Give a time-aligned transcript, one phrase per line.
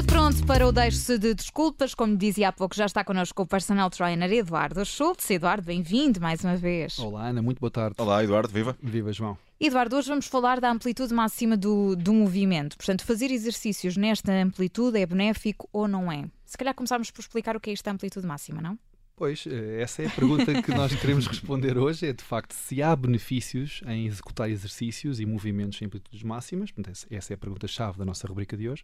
[0.00, 1.94] Tudo pronto para o deixe de desculpas.
[1.94, 5.30] Como dizia há pouco, já está connosco o personal trainer Eduardo Schultz.
[5.30, 6.98] Eduardo, bem-vindo mais uma vez.
[6.98, 7.96] Olá, Ana, muito boa tarde.
[7.98, 8.74] Olá, Eduardo, viva.
[8.82, 9.36] Viva, João.
[9.60, 12.78] Eduardo, hoje vamos falar da amplitude máxima do, do movimento.
[12.78, 16.24] Portanto, fazer exercícios nesta amplitude é benéfico ou não é?
[16.46, 18.78] Se calhar começarmos por explicar o que é esta amplitude máxima, não?
[19.14, 22.82] Pois, eh, essa é a pergunta que nós queremos responder hoje: é de facto se
[22.82, 26.70] há benefícios em executar exercícios e movimentos em amplitudes máximas.
[27.10, 28.82] Essa é a pergunta-chave da nossa rubrica de hoje.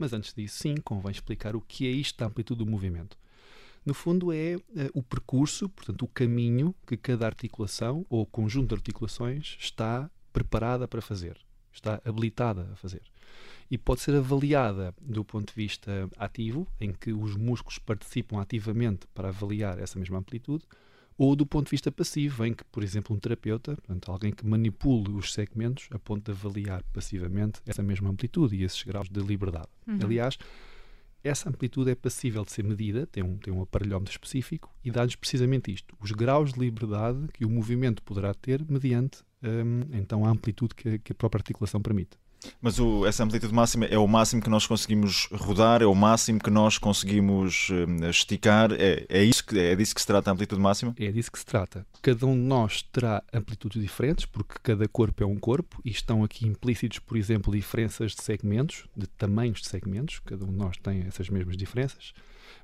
[0.00, 3.18] Mas antes disso, sim, convém explicar o que é isto da amplitude do movimento.
[3.84, 4.62] No fundo, é uh,
[4.94, 11.02] o percurso, portanto, o caminho que cada articulação ou conjunto de articulações está preparada para
[11.02, 11.36] fazer,
[11.70, 13.02] está habilitada a fazer.
[13.70, 19.06] E pode ser avaliada do ponto de vista ativo, em que os músculos participam ativamente
[19.14, 20.64] para avaliar essa mesma amplitude,
[21.22, 24.46] ou do ponto de vista passivo, em que, por exemplo, um terapeuta, portanto, alguém que
[24.46, 29.20] manipule os segmentos a ponto de avaliar passivamente essa mesma amplitude e esses graus de
[29.20, 29.68] liberdade.
[29.86, 29.98] Uhum.
[30.02, 30.38] Aliás,
[31.22, 35.14] essa amplitude é passível de ser medida, tem um, tem um aparelhómetro específico e dá-nos
[35.14, 40.30] precisamente isto: os graus de liberdade que o movimento poderá ter mediante um, então a
[40.30, 42.16] amplitude que, que a própria articulação permite.
[42.60, 46.38] Mas o, essa amplitude máxima é o máximo que nós conseguimos rodar, é o máximo
[46.40, 50.32] que nós conseguimos uh, esticar, é, é, isso que, é disso que se trata a
[50.32, 50.94] amplitude máxima?
[50.98, 51.86] É disso que se trata.
[52.02, 56.24] Cada um de nós terá amplitudes diferentes, porque cada corpo é um corpo, e estão
[56.24, 60.76] aqui implícitos, por exemplo, diferenças de segmentos, de tamanhos de segmentos, cada um de nós
[60.76, 62.12] tem essas mesmas diferenças,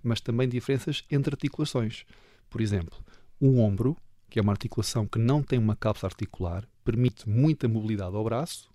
[0.03, 2.05] mas também diferenças entre articulações.
[2.49, 2.97] Por exemplo,
[3.41, 3.97] o ombro,
[4.31, 8.69] que é uma articulação que não tem uma cápsula articular, permite muita mobilidade ao braço,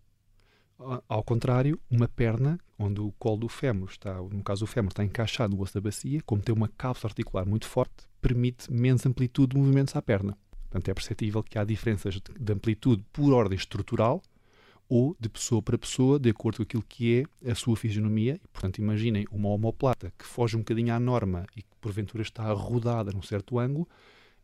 [1.08, 5.04] ao contrário, uma perna, onde o colo do fémur está, no caso o fémur está
[5.04, 9.54] encaixado no osso da bacia, como tem uma cápsula articular muito forte, permite menos amplitude
[9.54, 10.38] de movimentos à perna.
[10.70, 14.22] Portanto, é perceptível que há diferenças de amplitude por ordem estrutural
[14.88, 18.40] ou de pessoa para pessoa, de acordo com aquilo que é a sua fisionomia.
[18.44, 22.52] E, portanto, imaginem uma homoplata que foge um bocadinho à norma e que porventura está
[22.52, 23.88] rodada num certo ângulo,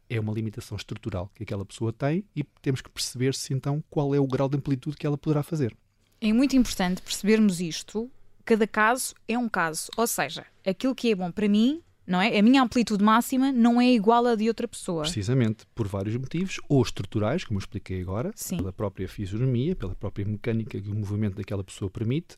[0.10, 4.16] é uma limitação estrutural que aquela pessoa tem e temos que perceber se então qual
[4.16, 5.76] é o grau de amplitude que ela poderá fazer.
[6.20, 8.10] É muito importante percebermos isto.
[8.44, 9.90] Cada caso é um caso.
[9.98, 12.38] Ou seja, aquilo que é bom para mim, não é?
[12.38, 15.02] A minha amplitude máxima não é igual à de outra pessoa.
[15.02, 18.58] Precisamente, por vários motivos, ou estruturais, como eu expliquei agora, Sim.
[18.58, 22.38] pela própria fisionomia, pela própria mecânica que o movimento daquela pessoa permite,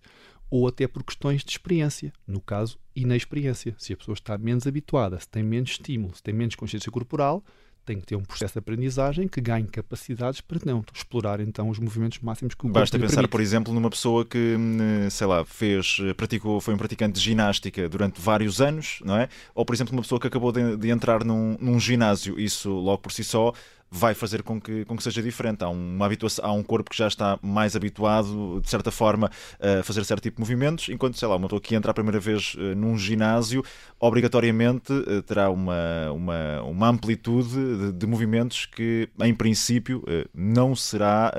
[0.50, 3.76] ou até por questões de experiência, no caso, inexperiência.
[3.78, 7.44] Se a pessoa está menos habituada, se tem menos estímulo, se tem menos consciência corporal,
[7.90, 11.80] tem que ter um processo de aprendizagem que ganhe capacidades para não explorar então os
[11.80, 13.32] movimentos máximos que o Basta pensar, permite.
[13.32, 17.90] por exemplo, numa pessoa que, hum, sei lá, fez, praticou, foi um praticante de ginástica
[17.90, 19.28] durante vários anos, não é?
[19.56, 23.00] Ou, por exemplo, uma pessoa que acabou de, de entrar num, num ginásio, isso logo
[23.00, 23.54] por si só
[23.92, 25.64] vai fazer com que, com que seja diferente.
[25.64, 29.30] Há, uma habituação, há um corpo que já está mais habituado, de certa forma,
[29.60, 32.20] a fazer certo tipo de movimentos, enquanto, sei lá, uma pessoa que entra a primeira
[32.20, 33.64] vez eh, num ginásio,
[34.00, 40.76] obrigatoriamente eh, terá uma, uma, uma amplitude de, de movimentos que, em princípio, eh, não
[40.76, 41.34] será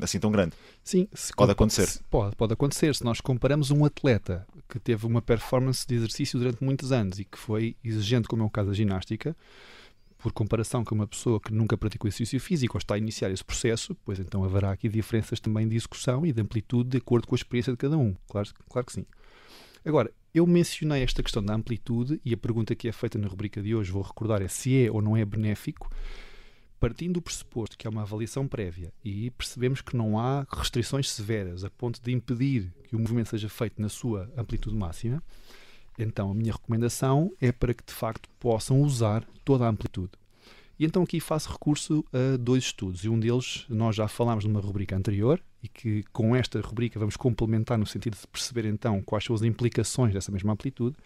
[0.00, 0.52] assim tão grande.
[0.82, 1.88] Sim, pode acontecer.
[2.10, 2.94] Pode, pode acontecer.
[2.94, 7.24] Se nós comparamos um atleta que teve uma performance de exercício durante muitos anos e
[7.24, 9.34] que foi exigente, como é o caso da ginástica,
[10.24, 13.44] por comparação com uma pessoa que nunca praticou exercício físico ou está a iniciar esse
[13.44, 17.34] processo, pois então haverá aqui diferenças também de execução e de amplitude de acordo com
[17.34, 18.16] a experiência de cada um.
[18.26, 19.04] Claro, claro que sim.
[19.84, 23.60] Agora, eu mencionei esta questão da amplitude e a pergunta que é feita na rubrica
[23.60, 25.90] de hoje, vou recordar, é se é ou não é benéfico,
[26.80, 31.64] partindo do pressuposto que há uma avaliação prévia e percebemos que não há restrições severas
[31.64, 35.22] a ponto de impedir que o movimento seja feito na sua amplitude máxima,
[35.98, 40.12] então, a minha recomendação é para que de facto possam usar toda a amplitude.
[40.78, 44.60] E então aqui faço recurso a dois estudos, e um deles nós já falámos numa
[44.60, 49.24] rubrica anterior, e que com esta rubrica vamos complementar no sentido de perceber então quais
[49.24, 50.96] são as implicações dessa mesma amplitude,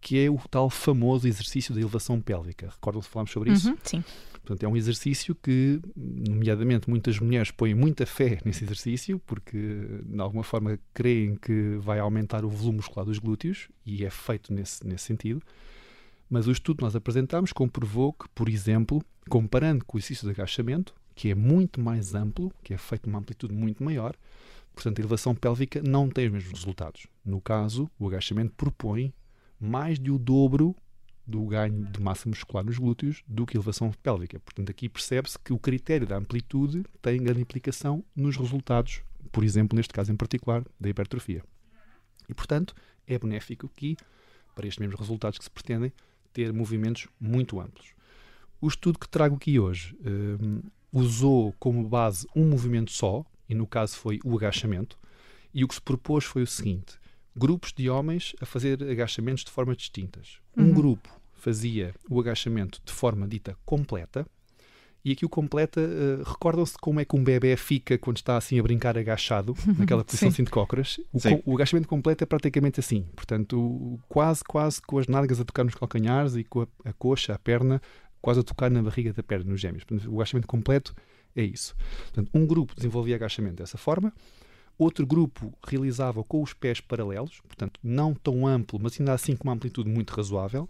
[0.00, 2.68] que é o tal famoso exercício de elevação pélvica.
[2.68, 3.70] Recordam-se falámos sobre isso?
[3.70, 4.04] Uhum, sim.
[4.46, 9.58] Portanto, é um exercício que, nomeadamente, muitas mulheres põem muita fé nesse exercício, porque,
[10.04, 14.54] de alguma forma, creem que vai aumentar o volume muscular dos glúteos, e é feito
[14.54, 15.42] nesse, nesse sentido.
[16.30, 20.30] Mas o estudo que nós apresentámos comprovou que, por exemplo, comparando com o exercício de
[20.30, 24.14] agachamento, que é muito mais amplo, que é feito numa amplitude muito maior,
[24.72, 27.08] portanto, a elevação pélvica não tem os mesmos resultados.
[27.24, 29.12] No caso, o agachamento propõe
[29.58, 30.76] mais de o dobro
[31.26, 34.38] do ganho de massa muscular nos glúteos do que elevação pélvica.
[34.38, 39.02] Portanto, aqui percebe-se que o critério da amplitude tem grande implicação nos resultados,
[39.32, 41.42] por exemplo, neste caso em particular, da hipertrofia.
[42.28, 42.74] E, portanto,
[43.06, 43.96] é benéfico aqui,
[44.54, 45.92] para estes mesmos resultados que se pretendem,
[46.32, 47.94] ter movimentos muito amplos.
[48.60, 50.62] O estudo que trago aqui hoje um,
[50.92, 54.98] usou como base um movimento só, e no caso foi o agachamento,
[55.52, 56.98] e o que se propôs foi o seguinte:
[57.34, 60.40] grupos de homens a fazer agachamentos de formas distintas.
[60.56, 60.74] Um uhum.
[60.74, 64.26] grupo fazia o agachamento de forma dita completa,
[65.06, 68.58] e aqui o completa, uh, recordam-se como é que um bebê fica quando está assim
[68.58, 70.98] a brincar agachado, naquela posição assim de cócoras?
[71.12, 73.06] O, o, agachamento completo é praticamente assim.
[73.14, 77.34] Portanto, quase, quase com as nádegas a tocar nos calcanhares e com a, a coxa,
[77.34, 77.80] a perna,
[78.20, 79.84] quase a tocar na barriga da perna, nos gêmeos.
[79.84, 80.92] Portanto, o agachamento completo
[81.36, 81.76] é isso.
[82.00, 84.12] Portanto, um grupo desenvolvia agachamento dessa forma,
[84.76, 89.44] outro grupo realizava com os pés paralelos, portanto, não tão amplo, mas ainda assim com
[89.44, 90.68] uma amplitude muito razoável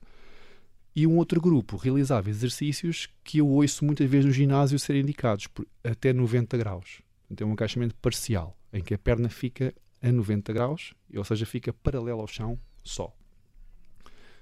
[0.97, 5.47] e um outro grupo realizava exercícios que eu ouço muitas vezes no ginásio serem indicados
[5.47, 7.03] por até 90 graus.
[7.31, 11.45] Então, é um agachamento parcial, em que a perna fica a 90 graus, ou seja,
[11.45, 13.15] fica paralela ao chão só.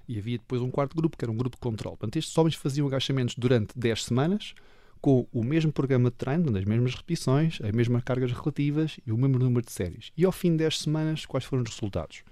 [0.06, 1.96] E havia depois um quarto grupo, que era um grupo de controle.
[1.96, 4.54] Portanto, estes homens faziam agachamentos durante 10 semanas,
[5.00, 9.18] com o mesmo programa de treino, as mesmas repetições, as mesmas cargas relativas e o
[9.18, 10.12] mesmo número de séries.
[10.16, 12.22] E ao fim de 10 semanas, quais foram os resultados?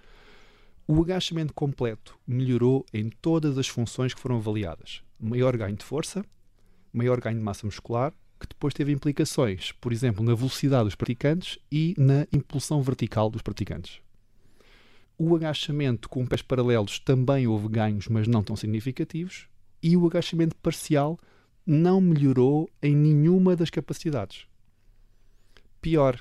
[0.86, 5.02] O agachamento completo melhorou em todas as funções que foram avaliadas.
[5.18, 6.24] Maior ganho de força,
[6.92, 11.58] maior ganho de massa muscular, que depois teve implicações, por exemplo, na velocidade dos praticantes
[11.70, 14.00] e na impulsão vertical dos praticantes.
[15.16, 19.46] O agachamento com pés paralelos também houve ganhos, mas não tão significativos,
[19.80, 21.18] e o agachamento parcial
[21.64, 24.46] não melhorou em nenhuma das capacidades.
[25.80, 26.20] Pior,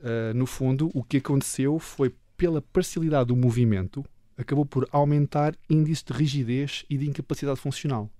[0.00, 2.12] uh, no fundo, o que aconteceu foi
[2.44, 4.04] pela parcialidade do movimento,
[4.36, 8.10] acabou por aumentar índice de rigidez e de incapacidade funcional.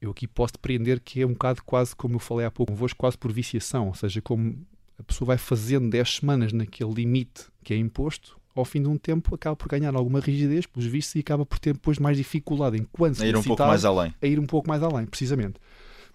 [0.00, 2.96] Eu aqui posso depreender que é um bocado quase, como eu falei há pouco convosco,
[2.96, 4.64] quase por viciação, ou seja, como
[4.96, 8.96] a pessoa vai fazendo 10 semanas naquele limite que é imposto, ao fim de um
[8.96, 12.76] tempo acaba por ganhar alguma rigidez, pelos vistos, e acaba por ter depois mais dificuldade
[12.76, 14.14] enquanto a ir um pouco mais além.
[14.22, 15.58] A ir um pouco mais além, precisamente.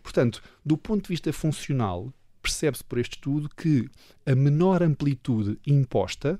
[0.02, 3.90] Portanto, do ponto de vista funcional, percebe-se por este estudo que
[4.26, 6.40] a menor amplitude imposta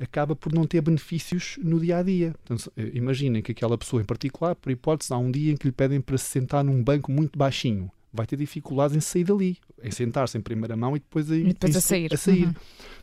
[0.00, 2.34] acaba por não ter benefícios no dia a dia.
[2.42, 2.56] Então,
[2.94, 6.00] imaginem que aquela pessoa em particular, por hipótese, há um dia em que lhe pedem
[6.00, 7.90] para se sentar num banco muito baixinho.
[8.12, 11.76] Vai ter dificuldades em sair dali, em sentar-se em primeira mão e depois, e depois
[11.76, 12.12] a sair.
[12.12, 12.46] A sair.
[12.46, 12.54] Uhum.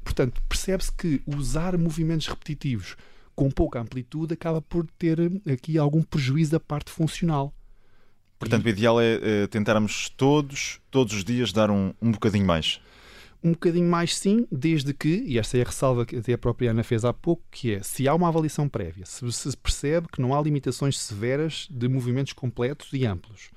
[0.04, 2.98] Portanto, percebe-se que usar movimentos repetitivos
[3.34, 7.54] com pouca amplitude acaba por ter aqui algum prejuízo da parte funcional.
[8.40, 8.68] Portanto, e...
[8.68, 12.82] o ideal é, é tentarmos todos, todos os dias, dar um, um bocadinho mais
[13.44, 16.72] um bocadinho mais sim, desde que, e esta é a ressalva que até a própria
[16.72, 20.22] Ana fez há pouco, que é se há uma avaliação prévia, se se percebe que
[20.22, 23.52] não há limitações severas de movimentos completos e amplos.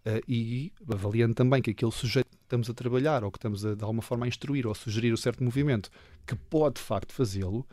[0.00, 3.74] Uh, e avaliando também que aquele sujeito que estamos a trabalhar ou que estamos a,
[3.74, 5.90] de alguma forma a instruir ou a sugerir um certo movimento
[6.26, 7.66] que pode de facto fazê-lo,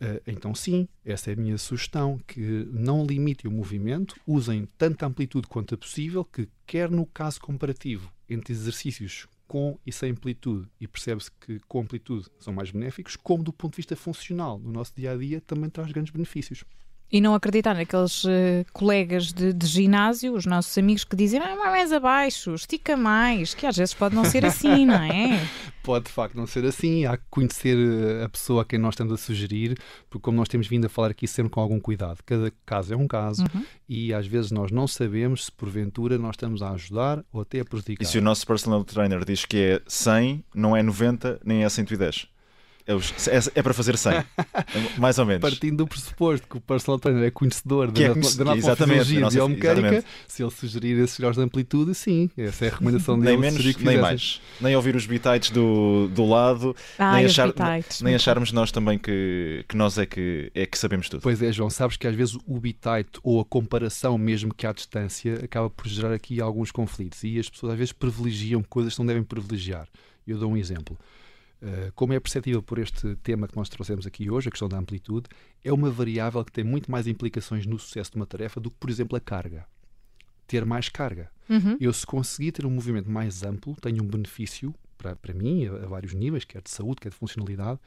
[0.00, 2.40] uh, então sim, essa é a minha sugestão, que
[2.70, 8.12] não limitem o movimento, usem tanta amplitude quanto é possível, que quer no caso comparativo
[8.28, 13.42] entre exercícios com e sem amplitude, e percebe-se que com amplitude são mais benéficos, como
[13.42, 16.64] do ponto de vista funcional, no nosso dia a dia, também traz grandes benefícios.
[17.10, 18.28] E não acreditar naqueles uh,
[18.72, 23.66] colegas de, de, ginásio, os nossos amigos que dizem ah, mais abaixo, estica mais, que
[23.66, 25.40] às vezes pode não ser assim, não é?
[25.84, 27.04] pode de facto não ser assim.
[27.04, 29.78] Há que conhecer eh, a pessoa a quem nós estamos a sugerir,
[30.10, 32.96] porque como nós temos vindo a falar aqui sempre com algum cuidado, cada caso é
[32.96, 33.64] um caso uhum.
[33.88, 37.64] e às vezes nós não sabemos se porventura nós estamos a ajudar ou até a
[37.64, 38.02] prejudicar.
[38.02, 41.68] E se o nosso personal trainer diz que é 100, não é 90 nem é
[41.68, 42.33] 110?
[42.86, 44.12] É, é, é, para fazer 100,
[44.98, 45.40] mais ou menos.
[45.40, 49.36] Partindo do pressuposto que o personal trainer é conhecedor da, é da, da fisiologia nossa,
[49.36, 53.38] biomecânica, se ele sugerir esses graus de amplitude, sim, essa é a recomendação dele.
[53.38, 54.40] Nem menos, nem mais.
[54.60, 57.50] Nem ouvir os bitites do, do lado, ah, nem, achar,
[58.02, 61.22] nem acharmos nós também que, que nós é que, é que sabemos tudo.
[61.22, 64.72] Pois é, João, sabes que às vezes o bitite ou a comparação mesmo que à
[64.74, 68.98] distância acaba por gerar aqui alguns conflitos e as pessoas às vezes privilegiam coisas que
[69.00, 69.88] não devem privilegiar.
[70.26, 70.98] Eu dou um exemplo.
[71.62, 74.78] Eh, como é perceptível por este tema que nós trouxemos aqui hoje, a questão da
[74.78, 75.28] amplitude,
[75.62, 78.76] é uma variável que tem muito mais implicações no sucesso de uma tarefa do que,
[78.76, 79.66] por exemplo, a carga.
[80.46, 81.30] Ter mais carga.
[81.48, 81.76] Uhum.
[81.80, 85.84] Eu, se conseguir ter um movimento mais amplo, tenho um benefício para, para mim, a,
[85.84, 87.80] a vários níveis, quer de saúde, quer de funcionalidade,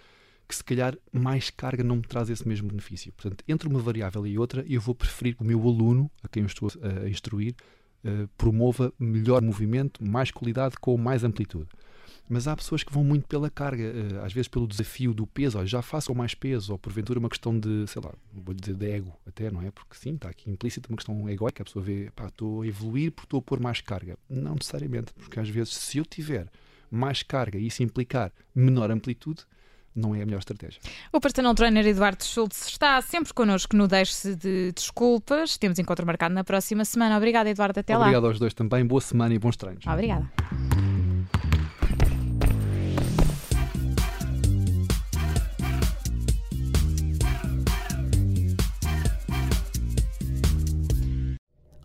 [0.48, 3.12] que se calhar mais carga não me traz esse mesmo benefício.
[3.14, 6.42] Portanto, entre uma variável e outra, eu vou preferir que o meu aluno, a quem
[6.44, 6.70] eu estou
[7.04, 7.54] a instruir,
[8.04, 11.68] uh, promova melhor movimento, mais qualidade com mais amplitude.
[12.30, 15.66] Mas há pessoas que vão muito pela carga, eh, às vezes pelo desafio do peso,
[15.66, 18.90] já faço com mais peso, ou porventura uma questão de, sei lá, vou dizer de
[18.90, 19.72] ego até, não é?
[19.72, 23.12] Porque sim, está aqui implícita uma questão egoica, a pessoa vê, pá, estou a evoluir
[23.12, 24.18] porque estou a pôr mais carga.
[24.30, 26.48] Não necessariamente, porque às vezes se eu tiver
[26.92, 29.46] mais carga e isso implicar menor amplitude,
[29.98, 30.80] não é a melhor estratégia.
[31.12, 35.58] O personal trainer Eduardo Schultz está sempre connosco no Deixe-se de Desculpas.
[35.58, 37.18] Temos encontro marcado na próxima semana.
[37.18, 37.80] Obrigada, Eduardo.
[37.80, 38.06] Até Obrigado lá.
[38.06, 38.86] Obrigado aos dois também.
[38.86, 39.86] Boa semana e bons treinos.
[39.88, 40.30] Obrigada.